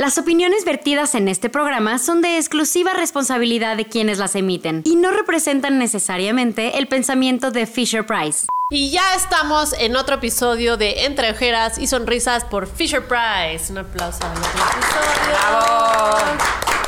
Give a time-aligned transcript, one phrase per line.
[0.00, 4.96] Las opiniones vertidas en este programa son de exclusiva responsabilidad de quienes las emiten y
[4.96, 8.46] no representan necesariamente el pensamiento de Fisher Price.
[8.70, 13.70] Y ya estamos en otro episodio de Entre Ojeras y Sonrisas por Fisher Price.
[13.70, 15.28] Un aplauso al otro episodio.
[15.28, 16.79] ¡Bravo!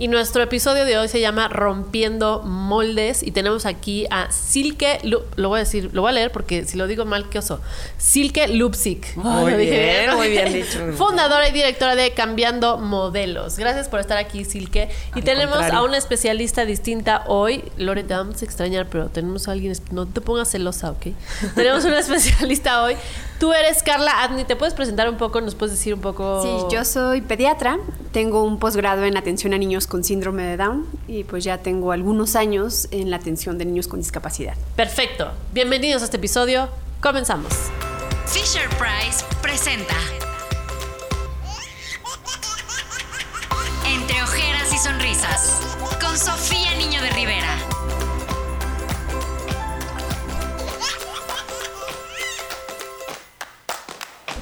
[0.00, 5.22] Y nuestro episodio de hoy se llama Rompiendo Moldes y tenemos aquí a Silke, Lu-
[5.34, 7.60] lo voy a decir, lo voy a leer porque si lo digo mal, qué oso.
[7.96, 9.16] Silke Lupsik.
[9.16, 10.78] Muy bien, muy bien dicho.
[10.96, 13.58] Fundadora y directora de Cambiando Modelos.
[13.58, 14.88] Gracias por estar aquí, Silke.
[15.16, 15.80] Y Al tenemos contrario.
[15.80, 17.64] a una especialista distinta hoy.
[17.76, 21.06] Lore, te vamos a extrañar, pero tenemos a alguien, no te pongas celosa, ¿ok?
[21.56, 22.94] tenemos una especialista hoy.
[23.38, 25.40] Tú eres Carla Adni, ¿te puedes presentar un poco?
[25.40, 26.42] ¿Nos puedes decir un poco?
[26.42, 27.78] Sí, yo soy pediatra,
[28.10, 31.92] tengo un posgrado en atención a niños con síndrome de Down y pues ya tengo
[31.92, 34.54] algunos años en la atención de niños con discapacidad.
[34.74, 35.30] Perfecto.
[35.52, 36.68] Bienvenidos a este episodio.
[37.00, 37.52] Comenzamos.
[38.26, 39.94] Fisher Price presenta
[43.86, 45.60] Entre ojeras y sonrisas
[46.00, 47.77] con Sofía Niño de Rivera.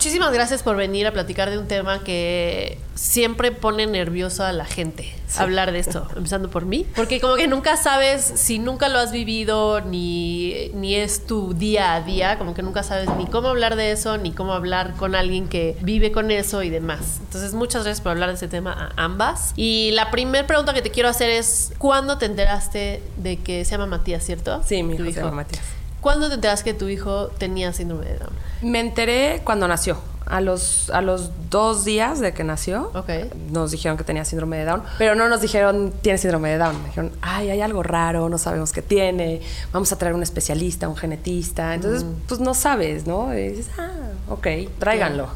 [0.06, 4.64] Muchísimas gracias por venir a platicar de un tema que siempre pone nervioso a la
[4.64, 5.12] gente.
[5.36, 6.86] Hablar de esto, empezando por mí.
[6.94, 11.94] Porque como que nunca sabes, si nunca lo has vivido, ni, ni es tu día
[11.94, 15.16] a día, como que nunca sabes ni cómo hablar de eso, ni cómo hablar con
[15.16, 17.18] alguien que vive con eso y demás.
[17.24, 19.54] Entonces, muchas gracias por hablar de este tema a ambas.
[19.56, 23.72] Y la primera pregunta que te quiero hacer es, ¿cuándo te enteraste de que se
[23.72, 24.62] llama Matías, cierto?
[24.64, 25.75] Sí, mi Tu hijo se llama Matías.
[26.06, 28.30] ¿Cuándo te enteraste que tu hijo tenía síndrome de Down?
[28.62, 29.98] Me enteré cuando nació.
[30.24, 33.10] A los, a los dos días de que nació, Ok.
[33.50, 36.80] nos dijeron que tenía síndrome de Down, pero no nos dijeron tiene síndrome de Down.
[36.80, 39.40] Me dijeron, ay, hay algo raro, no sabemos qué tiene,
[39.72, 41.74] vamos a traer un especialista, un genetista.
[41.74, 43.36] Entonces, pues no sabes, ¿no?
[43.36, 43.90] Y dices, ah,
[44.28, 44.46] ok,
[44.78, 45.26] tráiganlo.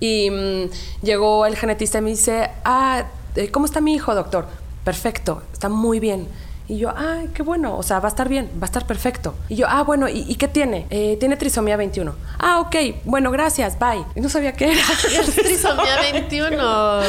[0.00, 0.70] Y mm,
[1.02, 4.48] llegó el genetista y me dice, ah, eh, ¿cómo está mi hijo, doctor?
[4.84, 6.28] Perfecto, está muy bien.
[6.66, 9.34] Y yo, ay, qué bueno, o sea, va a estar bien, va a estar perfecto.
[9.50, 10.86] Y yo, ah, bueno, ¿y, y qué tiene?
[10.88, 12.14] "Eh, tiene trisomía 21.
[12.38, 14.02] Ah, ok, bueno, gracias, bye.
[14.14, 14.80] Y no sabía qué era.
[15.20, 17.02] Es trisomía 21.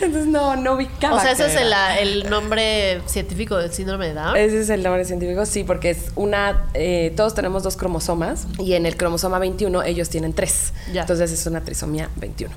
[0.00, 1.16] Entonces no, no ubicaba.
[1.16, 1.56] O sea, ese es
[2.00, 4.36] el, nombre científico del síndrome de Down.
[4.36, 6.64] Ese es el nombre científico, sí, porque es una.
[6.74, 10.72] eh, todos tenemos dos cromosomas y en el cromosoma 21 ellos tienen tres.
[10.92, 11.02] Ya.
[11.02, 12.52] Entonces es una trisomía 21.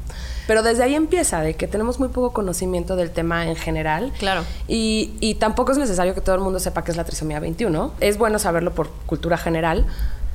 [0.48, 4.12] Pero desde ahí empieza, de que tenemos muy poco conocimiento del tema en general.
[4.18, 4.44] Claro.
[4.68, 7.94] Y, y tampoco es necesario que todo el mundo sepa qué es la trisomía 21.
[8.00, 9.86] Es bueno saberlo por cultura general.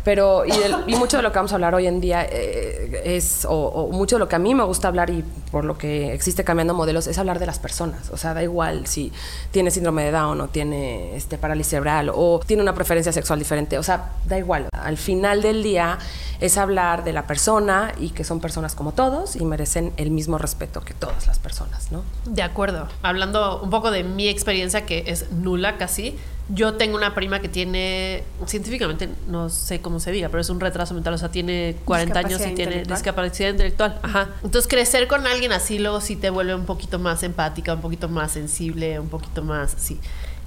[0.05, 0.53] Pero, y,
[0.87, 3.91] y mucho de lo que vamos a hablar hoy en día eh, es, o, o
[3.91, 6.75] mucho de lo que a mí me gusta hablar y por lo que existe cambiando
[6.75, 8.11] modelos, es hablar de las personas.
[8.11, 9.13] O sea, da igual si
[9.51, 13.79] tiene síndrome de Down o tiene este, parálisis cerebral o tiene una preferencia sexual diferente.
[13.79, 14.69] O sea, da igual.
[14.73, 15.99] Al final del día
[16.41, 20.39] es hablar de la persona y que son personas como todos y merecen el mismo
[20.39, 22.03] respeto que todas las personas, ¿no?
[22.27, 22.89] De acuerdo.
[23.03, 26.17] Hablando un poco de mi experiencia, que es nula casi.
[26.49, 30.60] Yo tengo una prima que tiene, científicamente no sé cómo se diga, pero es un
[30.60, 33.99] retraso mental, o sea, tiene 40 años y tiene discapacidad intelectual.
[34.03, 34.31] Ajá.
[34.43, 38.09] Entonces, crecer con alguien así luego sí te vuelve un poquito más empática, un poquito
[38.09, 40.00] más sensible, un poquito más así.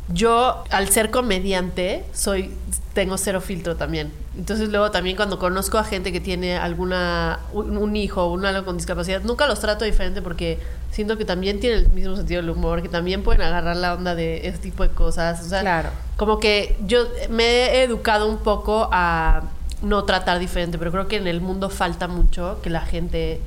[0.09, 2.51] Yo, al ser comediante, soy
[2.94, 4.12] tengo cero filtro también.
[4.38, 8.45] Entonces luego también cuando conozco a gente que tiene alguna un, un hijo o un
[8.45, 10.59] algo con discapacidad, nunca los trato diferente porque
[10.91, 14.16] siento que también tienen el mismo sentido del humor, que también pueden agarrar la onda
[14.16, 15.41] de ese tipo de cosas.
[15.45, 15.90] O sea, Claro.
[16.16, 17.44] como que yo me
[17.75, 19.44] he educado un poco a
[19.81, 23.41] no tratar diferente, pero creo que en el mundo falta mucho que la gente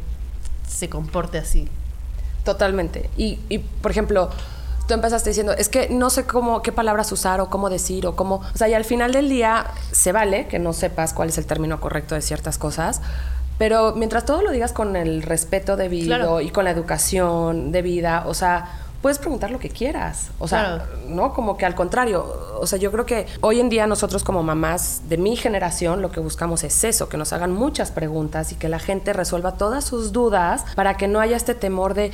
[0.68, 1.66] se comporte así.
[2.44, 3.10] Totalmente.
[3.16, 4.30] Y, y, por ejemplo,
[4.90, 8.16] tú empezaste diciendo, es que no sé cómo, qué palabras usar o cómo decir o
[8.16, 8.42] cómo...
[8.52, 11.46] O sea, y al final del día se vale que no sepas cuál es el
[11.46, 13.00] término correcto de ciertas cosas,
[13.56, 16.40] pero mientras todo lo digas con el respeto debido Claro.
[16.40, 18.68] y con la educación debida, o sea,
[19.02, 20.28] puedes preguntar lo que quieras.
[20.38, 20.84] O sea, Claro.
[21.08, 21.32] ¿no?
[21.32, 22.24] Como que al contrario,
[22.60, 26.10] o sea, yo creo que hoy en día nosotros como mamás de mi generación lo
[26.10, 29.84] que buscamos es eso, que nos hagan muchas preguntas y que la gente resuelva todas
[29.84, 32.12] sus dudas para que no haya este temor de,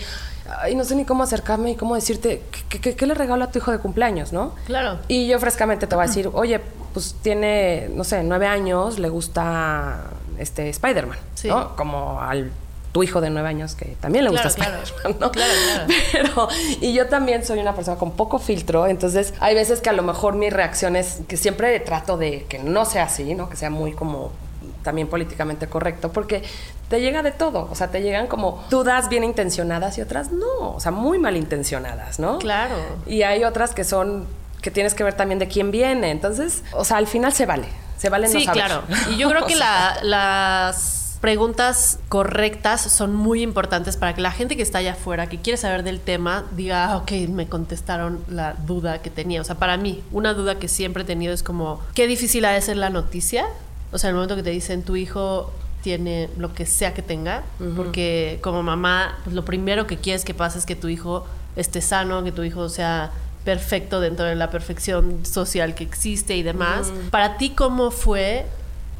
[0.62, 3.50] ay, no sé ni cómo acercarme y cómo decirte, ¿qué, qué- qué le regalo a
[3.50, 4.52] tu hijo de cumpleaños, no?
[4.66, 4.98] Claro.
[5.08, 6.60] Y yo frescamente te voy a decir, oye,
[6.94, 10.04] pues tiene, no sé, nueve años, le gusta
[10.38, 11.48] este Spider-Man, Sí.
[11.48, 11.74] ¿no?
[11.76, 12.50] Como al
[12.96, 14.84] tu hijo de nueve años que también le gusta Claro, claro.
[14.84, 15.30] Spider-Man, ¿no?
[15.30, 15.86] Claro, claro.
[16.12, 16.48] Pero,
[16.80, 20.02] y yo también soy una persona con poco filtro, entonces hay veces que a lo
[20.02, 23.50] mejor mi reacción es que siempre trato de que no sea así, ¿no?
[23.50, 24.32] Que sea muy como
[24.82, 26.42] también políticamente correcto, porque
[26.88, 30.70] te llega de todo, o sea, te llegan como dudas bien intencionadas y otras no,
[30.74, 32.38] o sea, muy malintencionadas, ¿no?
[32.38, 32.76] Claro.
[33.06, 34.26] Y hay otras que son
[34.62, 37.66] que tienes que ver también de quién viene, entonces, o sea, al final se vale,
[37.98, 38.62] se vale no Sí, saber.
[38.64, 38.82] claro.
[39.10, 44.56] Y yo creo que la- las preguntas correctas son muy importantes para que la gente
[44.56, 48.52] que está allá afuera, que quiere saber del tema, diga, ah, ok, me contestaron la
[48.52, 49.40] duda que tenía.
[49.40, 52.52] O sea, para mí, una duda que siempre he tenido es como, qué difícil ha
[52.52, 53.44] de ser la noticia.
[53.90, 55.52] O sea, el momento que te dicen, tu hijo
[55.82, 57.42] tiene lo que sea que tenga,
[57.74, 61.26] porque como mamá, pues, lo primero que quieres que pase es que tu hijo
[61.56, 63.10] esté sano, que tu hijo sea
[63.44, 66.92] perfecto dentro de la perfección social que existe y demás.
[67.10, 68.46] Para ti, ¿cómo fue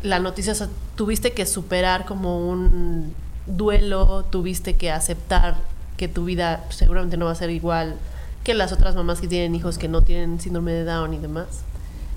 [0.03, 0.53] la noticia?
[0.53, 3.15] O sea, ¿tuviste que superar como un
[3.47, 4.25] duelo?
[4.25, 5.57] ¿Tuviste que aceptar
[5.97, 7.97] que tu vida seguramente no va a ser igual
[8.45, 11.47] que las otras mamás que tienen hijos que no tienen síndrome de Down y demás?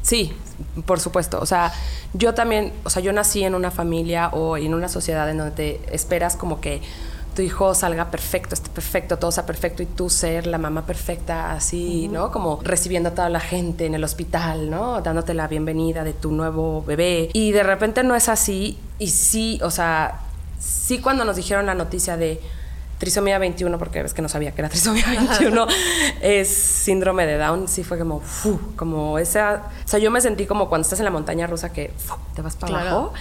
[0.02, 0.32] Sí,
[0.86, 1.40] por supuesto.
[1.40, 1.74] O sea,
[2.14, 5.52] yo también, o sea, yo nací en una familia o en una sociedad en donde
[5.52, 6.82] te esperas como que
[7.40, 11.54] tu hijo salga perfecto, esté perfecto, todo sea perfecto y tú ser la mamá perfecta,
[11.54, 12.34] así, ¿no?
[12.34, 15.00] Como recibiendo a toda la gente en el hospital, ¿no?
[15.00, 17.30] Dándote la bienvenida de tu nuevo bebé.
[17.32, 18.78] Y de repente no es así.
[18.98, 20.20] Y sí, o sea,
[20.60, 22.42] sí cuando nos dijeron la noticia de
[22.98, 25.06] trisomía 21, porque ves que no sabía que era trisomía
[25.40, 25.66] 21,
[26.22, 28.22] es síndrome de Down, sí fue como,
[28.76, 31.94] como esa, o sea, yo me sentí como cuando estás en la montaña rusa que
[32.36, 33.14] te vas para abajo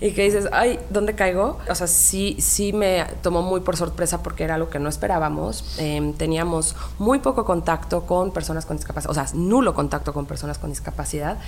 [0.00, 1.58] y que dices, ay, ¿dónde caigo?
[1.68, 5.76] O sea, sí, sí me tomó muy por sorpresa porque era algo que no esperábamos.
[5.78, 10.56] Em, teníamos muy poco contacto con personas con discapacidad, o sea, nulo contacto con personas
[10.56, 11.38] con discapacidad.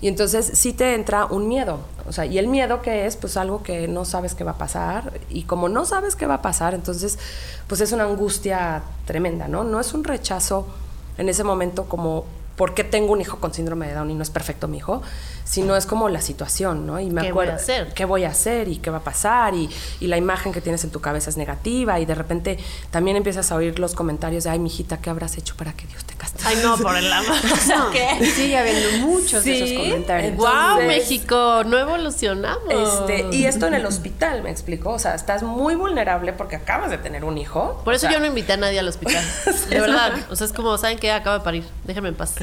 [0.00, 1.78] Y entonces sí te entra un miedo.
[2.08, 4.58] O sea, y el miedo que es, pues algo que no sabes qué va a
[4.58, 5.20] pasar.
[5.28, 7.16] Y como no sabes qué va a pasar, entonces,
[7.68, 9.62] pues es una angustia tremenda, ¿no?
[9.62, 10.66] No es un rechazo
[11.16, 12.24] en ese momento como
[12.60, 15.00] por qué tengo un hijo con síndrome de Down y no es perfecto mi hijo,
[15.44, 17.00] sino es como la situación, ¿no?
[17.00, 17.94] Y me ¿Qué acuerdo, voy a hacer?
[17.94, 18.68] ¿Qué voy a hacer?
[18.68, 19.54] ¿Y qué va a pasar?
[19.54, 22.58] Y, y, la imagen que tienes en tu cabeza es negativa y de repente
[22.90, 26.04] también empiezas a oír los comentarios de, ay, mijita, ¿qué habrás hecho para que Dios
[26.04, 26.12] te
[26.44, 27.36] Ay, no, por el amor.
[27.68, 28.26] no, ¿Qué?
[28.34, 30.36] Sigue habiendo muchos de esos comentarios.
[30.36, 31.64] ¡Wow, Entonces, México!
[31.64, 32.70] No evolucionamos.
[32.70, 34.90] Este, y esto en el hospital, me explico.
[34.90, 37.80] O sea, estás muy vulnerable porque acabas de tener un hijo.
[37.84, 39.24] Por eso o sea, yo no invité a nadie al hospital.
[39.68, 40.12] de verdad.
[40.30, 41.12] O sea, es como, ¿saben qué?
[41.12, 41.64] Acabo de parir.
[41.84, 42.34] Déjenme en paz.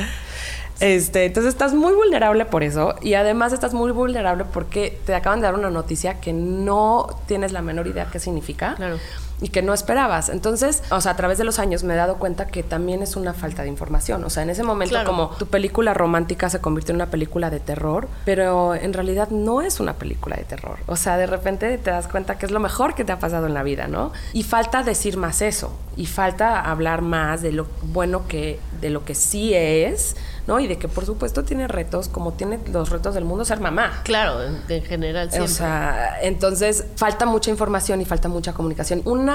[0.80, 5.40] Este, entonces estás muy vulnerable por eso y además estás muy vulnerable porque te acaban
[5.40, 9.00] de dar una noticia que no tienes la menor idea qué significa Claro.
[9.42, 10.30] Y que no esperabas.
[10.30, 13.16] Entonces, o sea, a través de los años me he dado cuenta que también es
[13.16, 14.24] una falta de información.
[14.24, 15.10] O sea, en ese momento Claro.
[15.10, 19.62] como tu película romántica se convirtió en una película de terror, pero en realidad no
[19.62, 20.78] es una película de terror.
[20.88, 23.46] O sea, de repente te das cuenta que es lo mejor que te ha pasado
[23.48, 24.12] en la vida, ¿no?
[24.34, 29.04] Y falta decir más eso y falta hablar más de lo bueno que de lo
[29.06, 30.60] que sí es, ¿no?
[30.60, 34.02] Y de que por supuesto tiene retos como tiene los retos del mundo ser mamá.
[34.04, 35.52] Claro, en, en general siempre.
[35.52, 39.02] O sea, entonces falta mucha información y falta mucha comunicación.
[39.06, 39.27] Un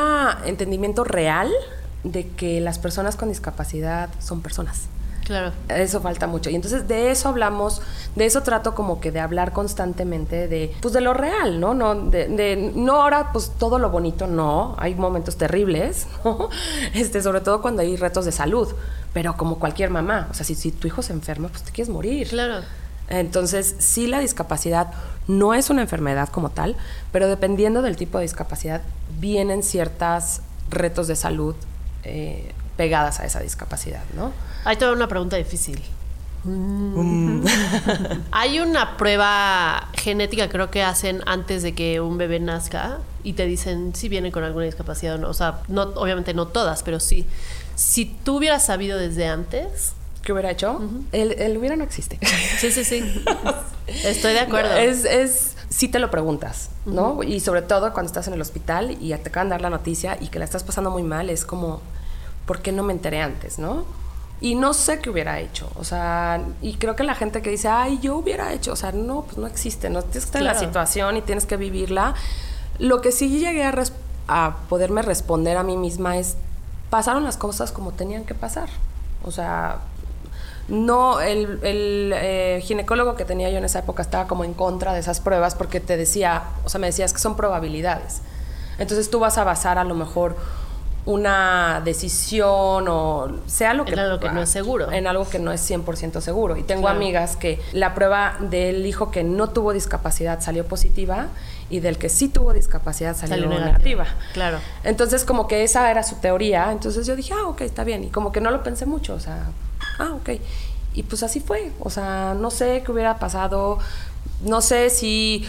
[0.44, 1.50] entendimiento real
[2.05, 4.83] de que las personas con discapacidad son personas.
[5.25, 5.53] Claro.
[5.69, 6.50] Eso falta mucho.
[6.50, 7.81] Y entonces de eso hablamos,
[8.17, 11.75] de eso trato como que de hablar constantemente de, pues de lo real, ¿no?
[11.75, 14.75] No, de, de- no ahora pues todo lo bonito, no.
[14.79, 16.49] Hay momentos terribles, ¿no?
[16.93, 18.69] Este, sobre todo cuando hay retos de salud.
[19.12, 21.88] Pero como cualquier mamá, o sea, si, si tu hijo se enferma, pues te quieres
[21.93, 22.29] morir.
[22.29, 22.65] Claro.
[23.12, 24.91] Entonces, sí la discapacidad
[25.29, 26.76] no es una enfermedad como tal,
[27.12, 28.81] pero dependiendo del tipo de discapacidad,
[29.20, 31.55] vienen ciertos retos de salud
[32.05, 34.32] eh, pegadas a esa discapacidad, ¿no?
[34.64, 35.82] Hay toda una pregunta difícil.
[38.32, 43.47] Hay una prueba genética, creo que hacen antes de que un bebé nazca y te
[43.47, 45.29] dicen si viene con alguna discapacidad o no.
[45.29, 47.26] O sea, no, obviamente no todas, pero sí.
[47.76, 49.92] Si tú hubieras sabido desde antes.
[50.23, 50.81] ¿Qué hubiera hecho?
[51.12, 52.19] el, el hubiera no existe.
[52.59, 53.25] Sí, sí, sí.
[54.05, 54.75] Estoy de acuerdo.
[54.76, 57.23] Es, es, sí te lo preguntas, ¿no?
[57.23, 60.17] Y sobre todo cuando estás en el hospital y te acaban de dar la noticia
[60.21, 61.81] y que la estás pasando muy mal, es como,
[62.47, 63.85] ¿por qué no me enteré antes, no?
[64.41, 67.69] Y no sé qué hubiera hecho, o sea, y creo que la gente que dice,
[67.69, 70.47] ay, yo hubiera hecho, o sea, no, pues no existe, no tienes que estar en
[70.47, 70.67] la Claro.
[70.67, 72.14] situación y tienes que vivirla.
[72.81, 73.73] Lo que sí llegué a,
[74.26, 76.35] a poderme responder a mí misma es,
[76.91, 78.69] pasaron las cosas como tenían que pasar,
[79.23, 79.79] o sea,
[80.69, 84.92] no, el, el, eh, ginecólogo que tenía yo en esa época estaba como en contra
[84.95, 88.21] de esas pruebas porque te decía, o sea, me decías que son probabilidades.
[88.78, 90.37] Entonces tú vas a basar a lo mejor
[91.04, 93.92] una decisión o sea lo que...
[93.92, 94.92] En algo que no es seguro.
[94.92, 96.57] En algo que no es 100% seguro.
[96.57, 96.97] Y tengo Claro.
[96.97, 101.26] amigas que la prueba del hijo que no tuvo discapacidad salió positiva
[101.71, 104.04] y del que sí tuvo discapacidad salió, Salió negativa.
[104.04, 104.07] negativa.
[104.35, 104.59] Claro.
[104.85, 106.71] Entonces, como que esa era su teoría.
[106.71, 108.04] Entonces yo dije, ah, ok, está bien.
[108.04, 109.47] Y como que no lo pensé mucho, o sea,
[109.99, 110.30] ah, ok.
[110.94, 111.72] Y pues así fue.
[111.80, 113.78] O sea, no sé qué hubiera pasado.
[114.42, 115.44] No sé si.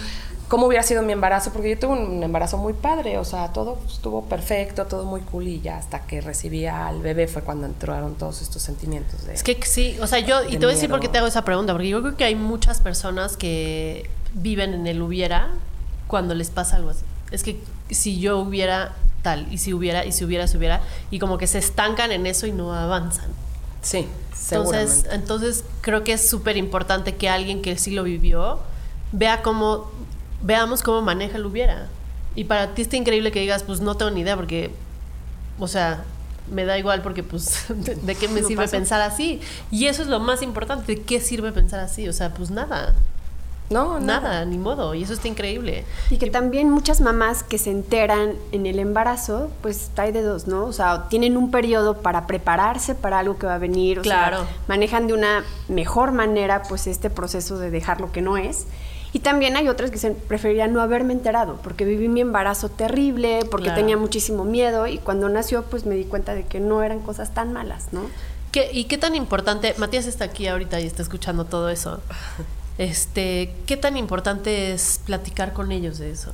[0.48, 3.18] cómo hubiera sido mi embarazo, porque yo tuve un embarazo muy padre.
[3.18, 5.48] O sea, todo estuvo perfecto, todo muy cool.
[5.48, 9.34] Y ya hasta que recibí al bebé fue cuando entraron todos estos sentimientos de.
[9.34, 11.28] Es que sí, o sea, yo, y te voy a decir por qué te hago
[11.28, 15.52] esa pregunta, porque yo creo que hay muchas personas que viven en el hubiera
[16.08, 17.04] cuando les pasa algo así.
[17.32, 17.60] es que
[17.90, 21.48] si yo hubiera tal, y si hubiera, y si hubiera, si hubiera, y como que
[21.48, 23.32] se estancan en eso y no avanzan.
[23.84, 24.08] Sí,
[24.52, 28.60] Entonces, entonces creo que es súper importante que alguien que sí lo vivió
[29.12, 29.92] vea cómo,
[30.42, 31.90] veamos cómo maneja el hubiera.
[32.36, 34.72] Y para ti está increíble que digas, pues no tengo ni idea, porque,
[35.60, 36.06] o sea,
[36.48, 39.42] me da igual porque, pues, ¿de, de qué me No sirve pensar así?
[39.70, 42.08] Y eso es lo más importante, ¿de qué sirve pensar así?
[42.10, 42.96] O sea, pues nada,
[43.74, 44.94] no, nada, ni modo.
[44.94, 45.84] Y eso está increíble.
[46.10, 50.48] Y que también muchas mamás que se enteran en el embarazo, pues hay de dos,
[50.48, 50.66] ¿no?
[50.66, 54.38] O sea, tienen un periodo para prepararse para algo que va a venir, o Claro.
[54.40, 58.66] sea, manejan de una mejor manera pues este proceso de dejar lo que no es.
[59.16, 63.42] Y también hay otras que se preferirían no haberme enterado, porque viví mi embarazo terrible,
[63.52, 63.80] porque Claro.
[63.82, 67.32] tenía muchísimo miedo y cuando nació pues me di cuenta de que no eran cosas
[67.34, 68.02] tan malas, ¿no?
[68.52, 69.76] ¿Qué- ¿Y qué tan importante?
[69.78, 72.00] Matías está aquí ahorita y está escuchando todo eso.
[72.78, 76.32] Este, ¿qué tan importante es platicar con ellos de eso?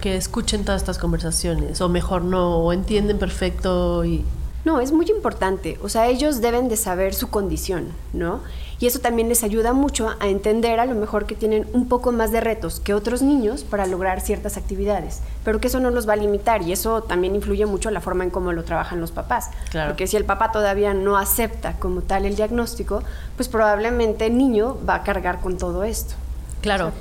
[0.00, 4.24] Que escuchen todas estas conversaciones, o mejor no, o entienden perfecto y.
[4.64, 5.78] No, es muy importante.
[5.82, 8.40] O sea, ellos deben de saber su condición, ¿no?
[8.80, 12.12] Y eso también les ayuda mucho a entender a lo mejor que tienen un poco
[12.12, 16.08] más de retos que otros niños para lograr ciertas actividades, pero que eso no los
[16.08, 19.10] va a limitar y eso también influye mucho la forma en cómo lo trabajan los
[19.10, 19.50] papás.
[19.70, 19.90] Claro.
[19.90, 23.02] Porque si el papá todavía no acepta como tal el diagnóstico,
[23.34, 26.14] pues probablemente el niño va a cargar con todo esto.
[26.60, 26.92] Claro.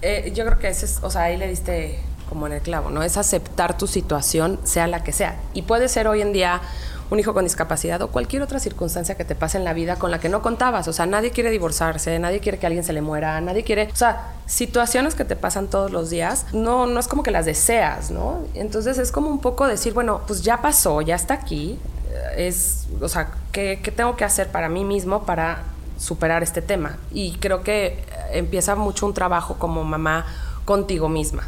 [0.00, 2.00] Eh, yo creo que ese es, o sea, ahí le diste
[2.30, 3.02] como en el clavo, ¿no?
[3.02, 5.36] Es aceptar tu situación, sea la que sea.
[5.52, 6.62] Y puede ser hoy en día
[7.10, 10.12] un hijo con discapacidad o cualquier otra circunstancia que te pase en la vida con
[10.12, 10.86] la que no contabas.
[10.86, 13.90] O sea, nadie quiere divorciarse, nadie quiere que alguien se le muera, nadie quiere.
[13.92, 17.46] O sea, situaciones que te pasan todos los días, no, no es como que las
[17.46, 18.38] deseas, ¿no?
[18.54, 21.78] Entonces es como un poco decir, bueno, pues ya pasó, ya está aquí.
[22.12, 25.64] eh, Es, o sea, ¿qué, qué tengo que hacer para mí mismo para
[25.98, 26.96] superar este tema?
[27.10, 30.26] Y creo que eh, empieza mucho un trabajo como mamá
[30.64, 31.42] contigo misma.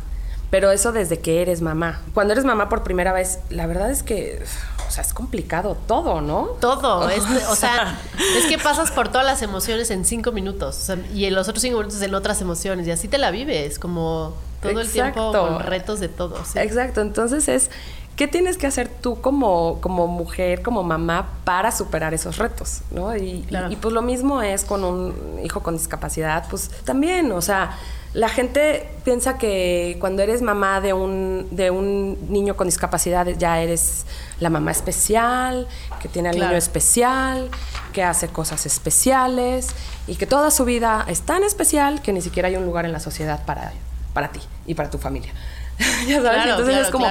[0.52, 2.02] Pero eso desde que eres mamá.
[2.12, 4.44] Cuando eres mamá por primera vez, la verdad es que,
[4.86, 6.48] o sea, es complicado todo, ¿no?
[6.60, 7.08] Todo.
[7.08, 7.98] Es, o sea,
[8.36, 10.76] es que pasas por todas las emociones en cinco minutos.
[10.76, 12.86] o sea, y en los otros cinco minutos en otras emociones.
[12.86, 16.44] Y así te la vives, como todo el tiempo con retos de todo.
[16.44, 16.58] sí.
[16.58, 17.70] Exacto, entonces es,
[18.16, 22.82] ¿qué tienes que hacer tú como, como mujer, como mamá, para superar esos retos?
[22.90, 23.16] ¿no?
[23.16, 23.70] Y, Claro.
[23.70, 27.78] y, y, pues lo mismo es con un hijo con discapacidad, pues también, o sea,
[28.14, 33.60] la gente piensa que cuando eres mamá de un, de un niño con discapacidad ya
[33.60, 34.04] eres
[34.38, 35.66] la mamá especial,
[36.00, 36.48] que tiene al Claro.
[36.50, 37.48] niño especial,
[37.94, 39.68] que hace cosas especiales
[40.06, 42.92] y que toda su vida es tan especial que ni siquiera hay un lugar en
[42.92, 43.72] la sociedad para,
[44.12, 45.32] para ti y para tu familia.
[46.06, 47.06] ya sabes, Claro, entonces claro, es como,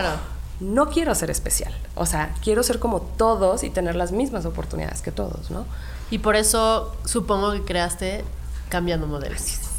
[0.59, 1.73] no quiero ser especial.
[1.95, 5.65] O sea, quiero ser como todos y tener las mismas oportunidades que todos, ¿no?
[6.11, 8.23] Y por eso supongo que creaste
[8.69, 9.70] Cambiando Modelos.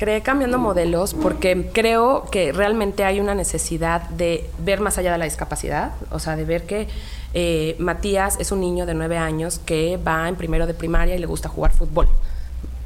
[0.00, 5.18] Creé cambiando modelos porque creo que realmente hay una necesidad de ver más allá de
[5.18, 6.88] la discapacidad, o sea, de ver que
[7.34, 11.18] eh, Matías es un niño de nueve años que va en primero de primaria y
[11.18, 12.08] le gusta jugar fútbol.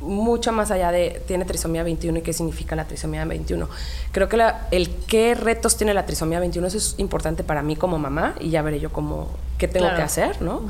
[0.05, 3.69] Mucho más allá de tiene trisomía 21 y qué significa la trisomía 21.
[4.13, 7.77] Creo que la- el qué retos tiene la trisomía 21 eso es importante para mí
[7.77, 9.97] como mamá y ya veré yo cómo qué tengo Claro.
[9.99, 10.63] que hacer, ¿no?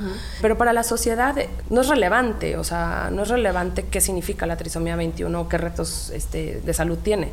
[0.43, 4.45] Pero para la sociedad eh, no es relevante, o sea, no es relevante qué significa
[4.47, 7.31] la trisomía 21 o qué retos este, de salud tiene.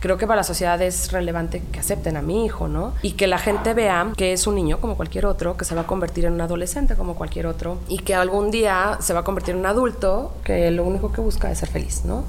[0.00, 2.92] Creo que para la sociedad es relevante que acepten a mi hijo, ¿no?
[3.02, 5.82] Y que la gente vea que es un niño como cualquier otro, que se va
[5.82, 9.24] a convertir en un adolescente como cualquier otro y que algún día se va a
[9.24, 12.24] convertir en un adulto que lo único que busca es ser feliz, ¿no?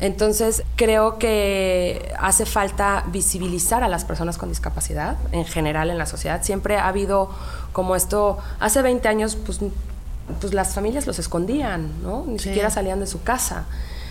[0.00, 6.06] Entonces, creo que hace falta visibilizar a las personas con discapacidad en general en la
[6.06, 6.42] sociedad.
[6.42, 7.30] Siempre ha habido
[7.72, 9.60] como esto, hace 20 años, pues,
[10.40, 12.24] pues las familias los escondían, ¿no?
[12.26, 12.46] Ni Sí.
[12.48, 13.64] siquiera salían de su casa.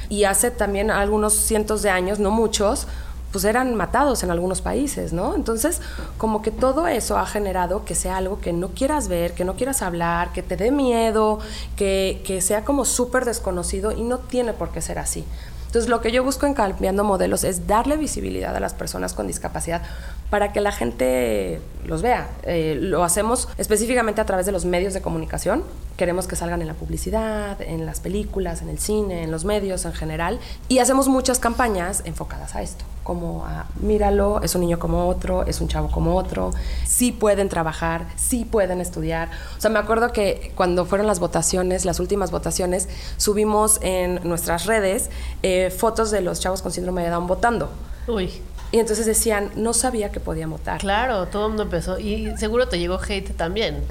[0.10, 2.88] Y hace también algunos cientos de años, no muchos,
[3.34, 5.36] pues eran matados en algunos países, ¿no?
[5.36, 5.82] Entonces,
[6.20, 9.56] como que todo eso ha generado que sea algo que no quieras ver, que no
[9.56, 11.40] quieras hablar, que te dé miedo,
[11.76, 15.26] que, que sea como súper desconocido y no tiene por qué ser así.
[15.74, 19.26] Entonces, lo que yo busco en Cambiando Modelos es darle visibilidad a las personas con
[19.26, 19.82] discapacidad
[20.30, 22.30] para que la gente los vea.
[22.44, 25.64] Eh, lo hacemos específicamente a través de los medios de comunicación.
[25.98, 29.86] Queremos que salgan en la publicidad, en las películas, en el cine, en los medios
[29.86, 30.40] en general.
[30.70, 35.46] Y hacemos muchas campañas enfocadas a esto, como a, míralo, es un niño como otro,
[35.46, 36.52] es un chavo como otro,
[36.86, 39.30] sí pueden trabajar, sí pueden estudiar.
[39.56, 44.66] O sea, me acuerdo que cuando fueron las votaciones, las últimas votaciones, subimos en nuestras
[44.66, 45.12] redes
[45.44, 47.70] eh, fotos de los chavos con síndrome de Down votando.
[48.08, 48.42] Uy,
[48.72, 50.80] Y entonces decían, no sabía que podían votar.
[50.80, 52.00] claro, todo el mundo empezó.
[52.00, 53.84] Y seguro te llegó hate también.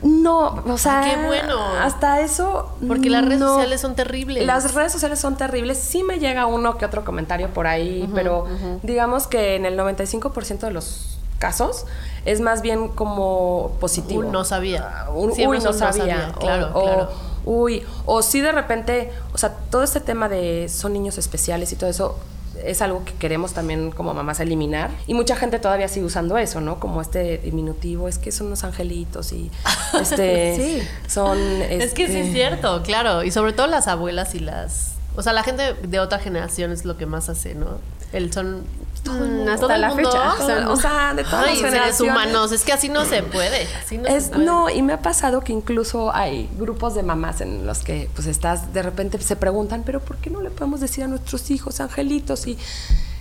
[0.00, 1.58] No, o sea, qué bueno.
[1.82, 2.72] Hasta eso.
[2.86, 3.54] Porque las redes no.
[3.54, 4.46] sociales son terribles.
[4.46, 5.76] Las redes sociales son terribles.
[5.78, 8.46] Sí me llega uno que otro comentario por ahí, pero
[8.84, 11.84] digamos que en el 95% de los casos
[12.24, 14.20] es más bien como positivo.
[14.20, 15.04] Un no sabía.
[15.06, 15.98] Ah, un- uy, no no sabía.
[15.98, 16.32] sabía.
[16.34, 17.08] O- Claro, o, claro.
[17.50, 21.76] Uy, o sí de repente, o sea, todo este tema de son niños especiales y
[21.76, 22.18] todo eso
[22.62, 24.90] es algo que queremos también como mamás eliminar.
[25.06, 26.78] Y mucha gente todavía sigue usando eso, ¿no?
[26.78, 29.50] Como este diminutivo, es que son unos angelitos y
[29.98, 30.82] este Sí.
[31.08, 33.24] son Es que sí este, es cierto, claro.
[33.24, 34.97] Y sobre todo las abuelas y las...
[35.18, 37.78] O sea, la gente de otra generación es lo que más hace, ¿no?
[38.12, 38.62] El son...
[39.04, 40.10] Mm, hasta todo la mundo.
[40.10, 40.34] fecha.
[40.34, 42.00] O sea, o sea, de todas Ay, las seres generaciones.
[42.14, 42.52] humanos.
[42.52, 43.66] Es que así no se puede.
[43.82, 44.44] Así no Es- se puede.
[44.44, 48.26] no, y me ha pasado que incluso hay grupos de mamás en los que pues
[48.26, 51.80] estás, de repente se preguntan, pero ¿por qué no le podemos decir a nuestros hijos
[51.80, 52.46] angelitos?
[52.46, 52.58] Y,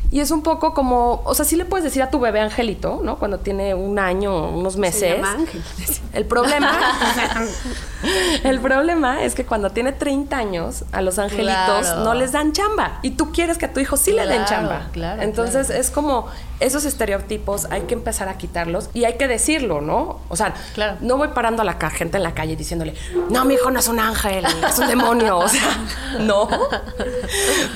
[0.09, 3.01] y es un poco como, o sea, sí le puedes decir a tu bebé angelito,
[3.03, 3.17] ¿no?
[3.17, 5.15] Cuando tiene un año, unos meses.
[5.17, 5.61] llama Ángel.
[6.13, 6.71] El problema,
[8.43, 11.47] el problema es que cuando tiene 30 años, a los angelitos
[11.87, 12.03] Claro.
[12.03, 12.99] no les dan chamba.
[13.01, 14.87] Y tú quieres que a tu hijo sí le den chamba.
[14.91, 16.27] claro, Entonces es como
[16.59, 20.19] esos estereotipos hay que empezar a quitarlos y hay que decirlo, ¿no?
[20.29, 20.97] O sea, Claro.
[21.01, 22.93] no voy parando a la gente en la calle diciéndole,
[23.29, 25.37] no, mi hijo no es un ángel, es un demonio.
[25.37, 25.61] O sea,
[26.19, 26.47] no.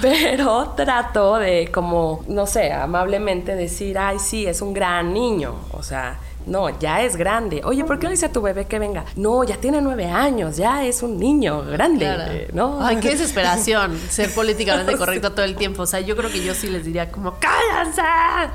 [0.02, 5.56] Pero trato de, como, no sé, amablemente decir, ay, sí, es un gran niño.
[5.72, 7.62] O sea, no, ya es grande.
[7.64, 9.06] Oye, ¿por qué le dice a tu bebé que venga?
[9.16, 12.32] No, ya tiene nueve años, ya es un niño grande, Claro.
[12.32, 12.86] eh, ¿no?
[12.86, 15.84] Ay, qué desesperación ser políticamente correcto todo el tiempo.
[15.84, 18.02] O sea, yo creo que yo sí les diría como, ¡cállense!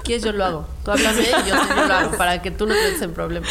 [0.05, 0.25] ¿Quieres?
[0.25, 0.67] Yo lo hago.
[0.85, 3.13] Tú háblame y yo sí yo lo hago para que tú no te metas en
[3.13, 3.49] problemas.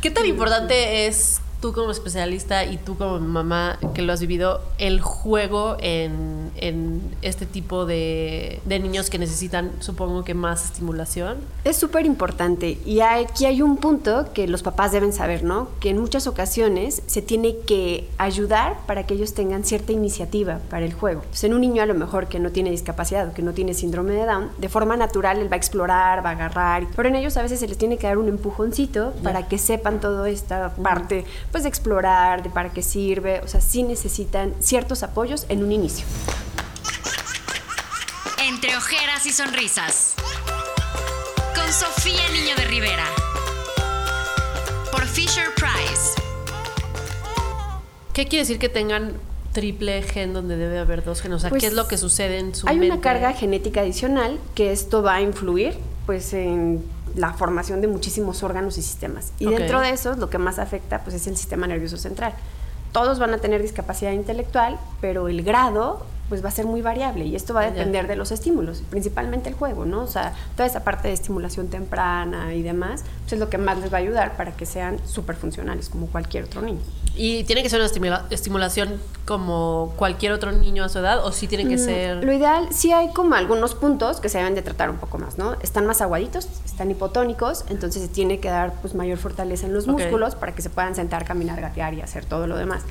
[0.00, 4.60] ¿Qué tan importante es tú como especialista y tú como mamá que lo has vivido,
[4.78, 11.38] el juego en, en este tipo de, de niños que necesitan, supongo que más estimulación?
[11.64, 15.68] Es súper importante y aquí hay un punto que los papás deben saber, ¿no?
[15.80, 20.84] Que en muchas ocasiones se tiene que ayudar para que ellos tengan cierta iniciativa para
[20.84, 21.20] el juego.
[21.22, 23.74] Entonces, en un niño a lo mejor que no tiene discapacidad o que no tiene
[23.74, 27.16] síndrome de Down, de forma natural él va a explorar, va a agarrar, pero en
[27.16, 30.74] ellos a veces se les tiene que dar un empujoncito para que sepan toda esta
[30.74, 35.62] parte, pues de explorar, de para qué sirve, o sea, sí necesitan ciertos apoyos en
[35.64, 36.04] un inicio.
[38.48, 40.14] Entre ojeras y sonrisas.
[41.54, 43.06] Con Sofía Niño de Rivera.
[44.92, 46.12] Por Fisher Price.
[48.12, 49.14] ¿Qué quiere decir que tengan
[49.52, 51.36] triple gen donde debe haber dos genes?
[51.36, 52.94] O sea, Pues, ¿qué es lo que sucede en su Hay mente?
[52.94, 56.84] una carga genética adicional que esto va a influir pues en
[57.16, 59.32] la formación de muchísimos órganos y sistemas.
[59.38, 62.34] Y dentro de eso lo que más afecta pues es el sistema nervioso central.
[62.92, 67.24] Todos van a tener discapacidad intelectual, pero el grado pues va a ser muy variable
[67.24, 70.02] y esto va a depender de los estímulos, principalmente el juego, ¿no?
[70.02, 73.78] O sea, toda esa parte de estimulación temprana y demás, pues es lo que más
[73.78, 76.80] les va a ayudar para que sean súper funcionales como cualquier otro niño.
[77.18, 81.32] ¿Y tiene que ser una estimula- estimulación como cualquier otro niño a su edad o
[81.32, 82.24] sí tiene que Mm, ser...
[82.24, 85.38] Lo ideal, sí hay como algunos puntos que se deben de tratar un poco más,
[85.38, 85.54] ¿no?
[85.62, 89.86] Están más aguaditos, están hipotónicos, entonces se tiene que dar pues mayor fortaleza en los
[89.86, 92.82] músculos para que se puedan sentar, caminar, gatear y hacer todo lo demás.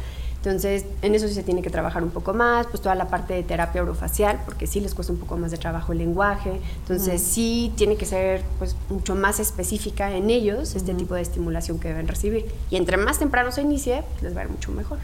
[0.45, 3.33] Entonces, en eso sí se tiene que trabajar un poco más, pues toda la parte
[3.33, 6.61] de terapia orofacial, porque sí les cuesta un poco más de trabajo el lenguaje.
[6.81, 11.79] Entonces, sí tiene que ser pues mucho más específica en ellos este tipo de estimulación
[11.79, 12.45] que deben recibir.
[12.69, 14.99] Y entre más temprano se inicie, pues, les va a ir mucho mejor.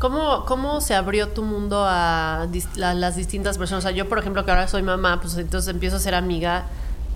[0.00, 3.84] ¿Cómo, ¿Cómo se abrió tu mundo a las distintas personas?
[3.84, 6.64] O sea, yo, por ejemplo, que ahora soy mamá, pues entonces empiezo a ser amiga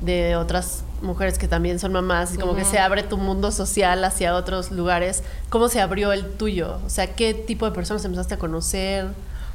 [0.00, 4.04] de otras mujeres que también son mamás y como que se abre tu mundo social
[4.04, 5.22] hacia otros lugares.
[5.48, 6.78] ¿Cómo se abrió el tuyo?
[6.86, 9.06] O sea, ¿qué tipo de personas empezaste a conocer?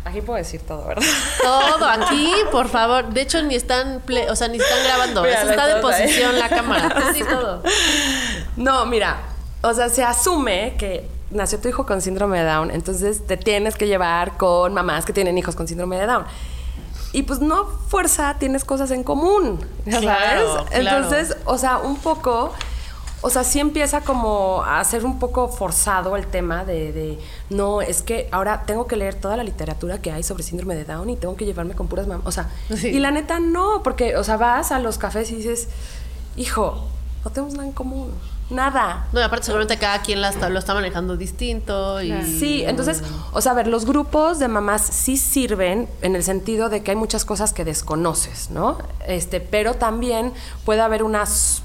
[0.06, 1.04] Aquí puedo decir todo, ¿verdad?
[1.42, 3.08] Todo aquí, por favor.
[3.14, 5.24] De hecho, ni están, ple- o sea, ni están grabando.
[5.26, 5.82] Eso está de ahí.
[5.82, 6.94] posición la cámara.
[7.14, 7.64] Sí, todo.
[8.58, 9.18] No, mira,
[9.62, 13.76] o sea, se asume que nació tu hijo con síndrome de Down, entonces te tienes
[13.76, 16.26] que llevar con mamás que tienen hijos con síndrome de Down.
[17.14, 20.70] Y pues no fuerza, tienes cosas en común, ¿ya Claro, ¿sabes?
[20.80, 21.04] claro.
[21.06, 22.52] Entonces, o sea, un poco,
[23.22, 27.20] o sea, sí empieza como a ser un poco forzado el tema de, de,
[27.52, 30.86] no, es que ahora tengo que leer toda la literatura que hay sobre síndrome de
[30.86, 32.88] Down y tengo que llevarme con puras mamás, o sea, Sí.
[32.88, 35.68] y la neta no, porque, o sea, vas a los cafés y dices,
[36.36, 36.88] hijo,
[37.24, 38.12] no tenemos nada en común,
[38.50, 39.08] nada.
[39.14, 42.12] No, y aparte seguramente cada quien la está- lo está manejando distinto y...
[42.24, 43.02] Sí, entonces,
[43.32, 46.92] o sea, a ver, los grupos de mamás sí sirven en el sentido de que
[46.92, 48.78] hay muchas cosas que desconoces, ¿no?
[49.08, 50.34] Este, pero también
[50.66, 51.62] puede haber unas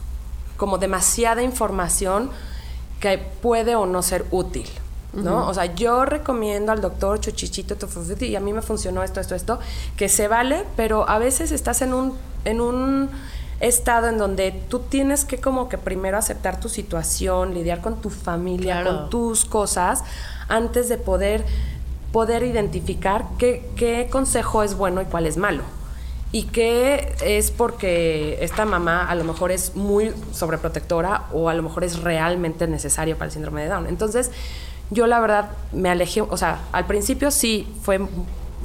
[0.57, 2.31] como demasiada información
[3.01, 4.67] que puede o no ser útil.
[5.15, 5.49] ¿No?
[5.49, 9.35] O sea, yo recomiendo al doctor Chuchichito Tofufuti y a mí me funcionó esto, esto,
[9.35, 9.59] esto,
[9.97, 12.15] que se vale, pero a veces estás en un,
[12.45, 13.09] en un
[13.61, 18.11] estado en donde tú tienes que como que primero aceptar tu situación, lidiar con tu
[18.11, 18.97] familia, Claro.
[19.01, 20.05] con tus cosas,
[20.49, 21.45] antes de poder,
[22.13, 25.63] poder identificar qué, qué consejo es bueno y cuál es malo.
[26.31, 31.63] Y qué es porque esta mamá a lo mejor es muy sobreprotectora o a lo
[31.63, 33.87] mejor es realmente necesario para el síndrome de Down.
[33.87, 34.31] Entonces,
[34.91, 38.01] yo la verdad me alejé, o sea, al principio sí fue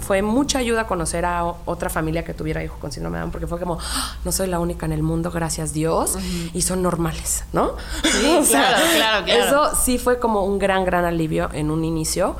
[0.05, 3.31] fue mucha ayuda conocer a o- otra familia que tuviera hijo con síndrome de Down
[3.31, 6.17] porque fue como "Ah, no soy la única en el mundo gracias Dios
[6.53, 7.71] y son normales no
[8.03, 9.43] Sí, claro, claro, claro.
[9.43, 12.35] eso sí fue como un gran gran alivio en un inicio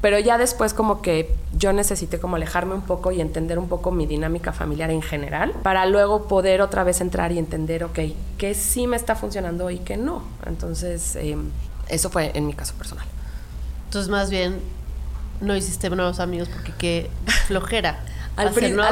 [0.00, 3.90] pero ya después como que yo necesité como alejarme un poco y entender un poco
[3.90, 7.98] mi dinámica familiar en general para luego poder otra vez entrar y entender ok
[8.38, 10.22] qué sí me está funcionando y qué no.
[10.46, 11.36] Entonces eh,
[11.88, 13.04] eso fue en mi caso personal.
[13.86, 14.60] Entonces, más bien,
[15.40, 17.10] no hiciste nuevos amigos porque qué
[17.46, 18.00] flojera.
[18.36, 18.82] Al principio-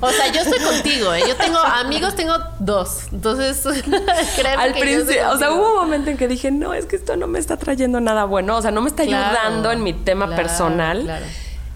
[0.00, 1.22] o sea, yo estoy contigo, ¿eh?
[1.26, 3.04] Yo tengo amigos, tengo dos.
[3.12, 3.62] Entonces,
[4.36, 7.16] créeme Al principio, o sea, hubo un momento en que dije, no, es que esto
[7.16, 9.94] no me está trayendo nada bueno, o sea, no me está Claro, ayudando en mi
[9.94, 11.02] tema claro, personal.
[11.04, 11.24] claro.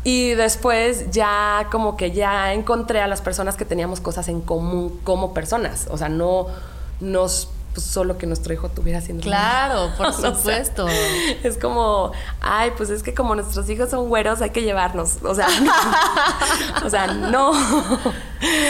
[0.05, 5.01] Y después ya como que ya encontré a las personas que teníamos cosas en común
[5.05, 6.49] como personas, o sea, no
[7.01, 9.25] nos pues, solo que nuestro hijo tuviera síndrome.
[9.37, 10.87] Claro, por O sea, supuesto.
[11.43, 12.11] es como,
[12.41, 15.19] ay, pues es que como nuestros hijos son güeros, hay que llevarnos.
[15.23, 15.47] O sea,
[16.85, 17.53] o sea, no.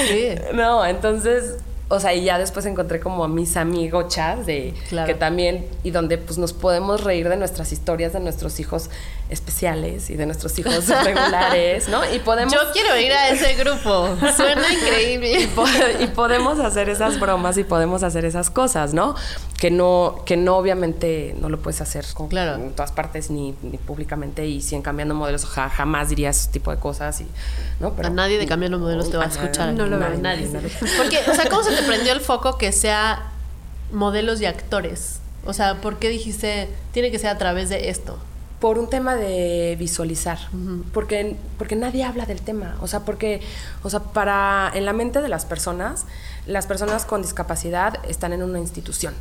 [0.08, 0.30] Sí.
[0.54, 1.54] No, entonces,
[1.88, 5.06] o sea, y ya después encontré como a mis amigochas de Claro.
[5.06, 8.90] que también, y donde pues nos podemos reír de nuestras historias, de nuestros hijos
[9.28, 12.00] especiales y de nuestros hijos regulares, ¿no?
[12.14, 12.52] Y podemos.
[12.52, 14.08] Yo quiero ir a ese grupo.
[14.36, 15.48] Suena increíble.
[15.54, 15.64] po-
[16.00, 19.14] y podemos hacer esas bromas y podemos hacer esas cosas, ¿no?
[19.58, 22.56] Que no, que no obviamente no lo puedes hacer con- Claro.
[22.56, 26.50] en todas partes ni, ni públicamente y si en cambiando modelos ja- jamás dirías ese
[26.52, 27.26] tipo de cosas y
[27.80, 29.72] no a nadie de cambiando modelos te va a escuchar.
[29.72, 30.10] no lo veo.
[30.18, 30.48] nadie.
[30.98, 33.30] Porque, o sea, ¿cómo se te prendió el foco que sea
[33.92, 35.20] modelos y actores?
[35.44, 38.18] O sea, ¿por qué dijiste tiene que ser a través de esto?
[38.60, 40.38] por un tema de visualizar,
[40.92, 43.42] porque, porque nadie habla del tema, o sea, porque,
[43.82, 46.06] o sea, para, en la mente de las personas,
[46.46, 49.14] las personas con discapacidad están en una institución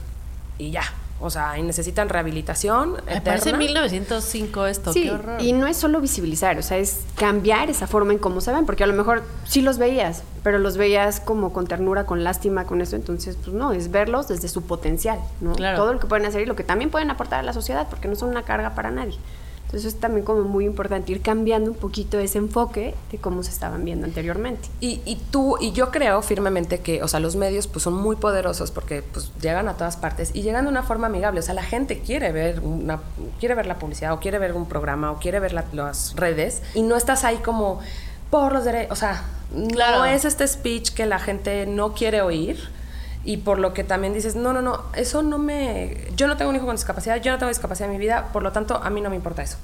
[0.57, 0.83] y ya,
[1.19, 3.57] o sea, y necesitan rehabilitación Me parece eterna.
[3.59, 5.41] 1905 esto, Sí, qué horror.
[5.41, 8.65] y no es solo visibilizar, o sea, es cambiar esa forma en cómo se ven,
[8.65, 12.65] porque a lo mejor sí los veías, pero los veías como con ternura, con lástima,
[12.65, 15.53] con eso, entonces, pues no, es verlos desde su potencial, ¿no?
[15.53, 15.77] Claro.
[15.77, 18.07] Todo lo que pueden hacer y lo que también pueden aportar a la sociedad, porque
[18.07, 19.17] no son una carga para nadie.
[19.65, 23.49] Entonces es también como muy importante ir cambiando un poquito ese enfoque de cómo se
[23.49, 24.69] estaban viendo anteriormente.
[24.79, 28.15] Y, y tú, y yo creo firmemente que, o sea, los medios pues son muy
[28.15, 31.39] poderosos porque pues llegan a todas partes y llegan de una forma amigable.
[31.39, 33.01] O sea, la gente quiere ver una,
[33.39, 36.61] quiere ver la publicidad o quiere ver un programa o quiere ver la- las redes
[36.73, 37.79] y no estás ahí como
[38.29, 39.23] por los derechos, o sea,
[39.71, 39.99] Claro.
[39.99, 42.57] no es este speech que la gente no quiere oír
[43.25, 46.51] y por lo que también dices, no, no, no, eso no me, yo no tengo
[46.51, 48.89] un hijo con discapacidad, yo no tengo discapacidad en mi vida, por lo tanto a
[48.91, 49.57] mí no me importa eso.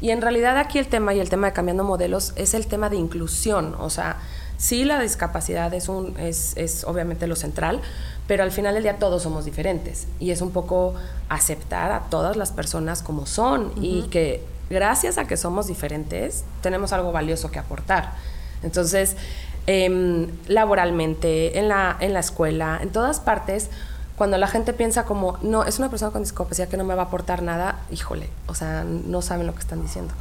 [0.00, 2.90] Y en realidad aquí el tema y el tema de cambiando modelos es el tema
[2.90, 4.16] de inclusión, o sea,
[4.58, 7.80] sí la discapacidad es, un, es, es obviamente lo central,
[8.26, 10.94] pero al final del día todos somos diferentes y es un poco
[11.28, 16.92] aceptar a todas las personas como son y que gracias a que somos diferentes tenemos
[16.92, 18.14] algo valioso que aportar.
[18.62, 19.16] Entonces,
[19.66, 23.70] em, laboralmente, en la, en la escuela, en todas partes,
[24.16, 27.02] cuando la gente piensa como, no, es una persona con discapacidad que no me va
[27.02, 30.14] a aportar nada, híjole, o sea, no saben lo que están diciendo.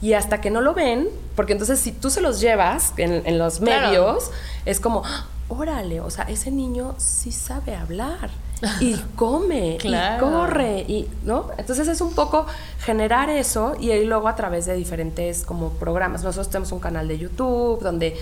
[0.00, 3.38] Y hasta que no lo ven, porque entonces si tú se los llevas en, en
[3.38, 3.86] los Claro.
[3.88, 4.30] medios,
[4.64, 8.30] es como, "Ah, órale, o sea, ese niño sí sabe hablar
[8.80, 10.16] y come Claro.
[10.16, 11.46] y corre y, ¿no?
[11.56, 12.46] Entonces es un poco
[12.80, 16.22] generar eso y ahí luego a través de diferentes como programas.
[16.22, 18.16] Nosotros tenemos un canal de YouTube donde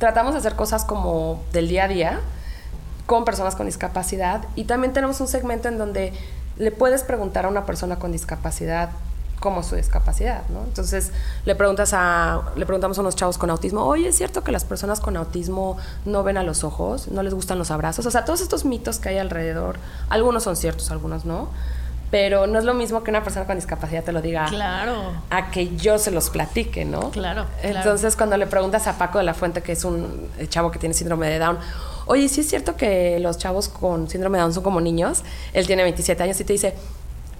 [0.00, 2.20] tratamos de hacer cosas como del día a día
[3.06, 6.12] con personas con discapacidad y también tenemos un segmento en donde
[6.56, 8.90] le puedes preguntar a una persona con discapacidad
[9.40, 10.62] cómo es su discapacidad, ¿no?
[10.64, 11.12] Entonces
[11.44, 14.64] le preguntas a, le preguntamos a unos chavos con autismo, oye, ¿es cierto que las
[14.64, 18.06] personas con autismo no ven a los ojos, no les gustan los abrazos?
[18.06, 19.76] O sea, todos estos mitos que hay alrededor,
[20.08, 21.48] algunos son ciertos, algunos no,
[22.10, 25.12] pero no es lo mismo que una persona con discapacidad te lo diga Claro.
[25.30, 27.10] a que yo se los platique, ¿no?
[27.10, 27.76] Claro, claro.
[27.78, 30.78] Entonces, cuando le preguntas a Paco de la Fuente, que es un eh, chavo que
[30.78, 31.58] tiene síndrome de Down,
[32.06, 35.22] oye, ¿sí es cierto que los chavos con síndrome de Down son como niños?
[35.52, 36.74] Él tiene 27 años y te dice,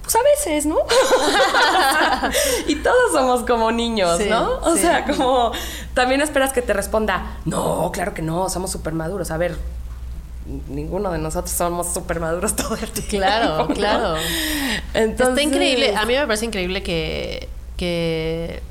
[0.02, 0.76] pues a veces, ¿no?
[2.68, 4.58] y todos somos como niños, Sí, ¿no?
[4.62, 4.82] O sí.
[4.82, 5.52] sea, como
[5.94, 9.30] también esperas que te responda, no, claro que no, somos súper maduros.
[9.30, 9.56] A ver,
[10.68, 13.08] ninguno de nosotros somos súper maduros todo el tiempo.
[13.10, 13.68] Claro, ¿no?
[13.74, 14.14] claro.
[14.94, 15.94] Entonces, Está increíble.
[15.96, 18.62] A mí me parece increíble que, que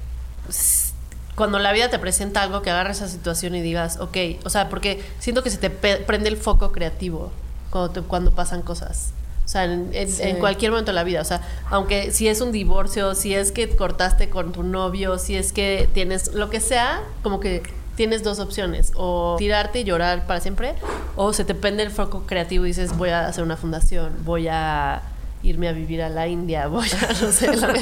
[1.35, 4.67] cuando la vida te presenta algo, que agarres esa situación y digas, ok, o sea,
[4.69, 7.31] porque siento que se te prende el foco creativo
[7.69, 9.11] cuando, te- cuando pasan cosas.
[9.45, 10.21] O sea, en, en- Sí.
[10.23, 11.21] en cualquier momento de la vida.
[11.21, 15.35] O sea, aunque si es un divorcio, si es que cortaste con tu novio, si
[15.37, 17.63] es que tienes lo que sea, como que
[17.99, 18.93] tienes dos opciones.
[18.95, 20.73] O tirarte y llorar para siempre,
[21.17, 24.47] o se te prende el foco creativo y dices, voy a hacer una fundación, voy
[24.47, 25.01] a
[25.43, 27.81] irme a vivir a la India, voy a, no sé, lo que.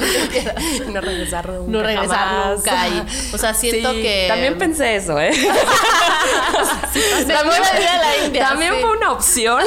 [0.92, 1.70] No regresar nunca.
[1.70, 2.56] No regresar jamás.
[2.56, 2.88] nunca.
[2.88, 4.24] y- o sea, siento Sí, que.
[4.26, 5.30] También pensé eso, ¿eh?
[7.28, 8.48] Me voy a vivir a la India.
[8.48, 8.80] También sí.
[8.80, 9.62] fue una opción.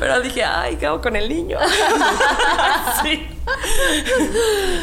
[0.00, 1.56] Pero dije, ay, ¿qué hago con el niño?
[3.04, 3.28] sí.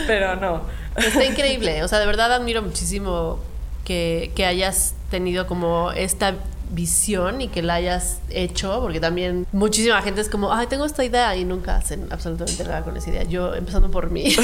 [0.07, 0.62] Pero no.
[0.95, 1.83] Está increíble.
[1.83, 3.39] O sea, de verdad admiro muchísimo
[3.88, 6.36] que, que hayas tenido como esta
[6.71, 11.06] visión y que la hayas hecho, porque también muchísima gente es como, ay, tengo esta
[11.06, 13.23] idea y nunca hacen absolutamente nada con esa idea.
[13.23, 14.36] Yo, empezando por mí,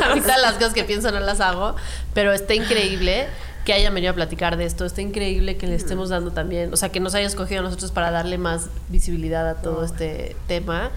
[0.00, 1.76] la mitad de las cosas que pienso no las hago,
[2.12, 3.28] pero está increíble
[3.64, 6.76] que hayan venido a platicar de esto, está increíble que le estemos dando también, o
[6.76, 10.90] sea, que nos hayas escogido a nosotros para darle más visibilidad a todo este tema.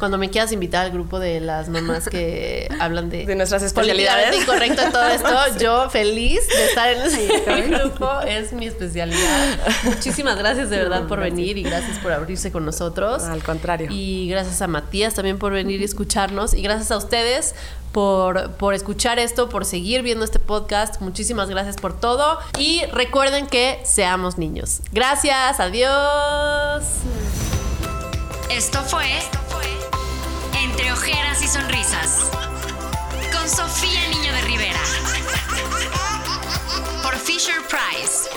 [0.00, 4.34] Cuando me quieras invitar al grupo de las mamás que hablan de, De nuestras especialidades.
[4.34, 5.28] en todo esto,
[5.60, 9.58] yo feliz de estar en ese grupo, es mi especialidad.
[9.84, 13.24] Muchísimas gracias de verdad por venir y gracias por abrirse con nosotros.
[13.24, 13.88] Al contrario.
[13.90, 16.54] Y gracias a Matías también por venir y escucharnos.
[16.54, 17.54] Y gracias a ustedes
[17.92, 21.02] por, por escuchar esto, por seguir viendo este podcast.
[21.02, 22.38] Muchísimas gracias por todo.
[22.58, 24.80] Y recuerden que seamos niños.
[24.92, 26.84] Gracias, adiós.
[28.50, 29.06] Esto fue
[30.88, 32.30] ojeras y sonrisas.
[33.32, 34.80] Con Sofía Niño de Rivera.
[37.02, 38.28] Por Fisher Price.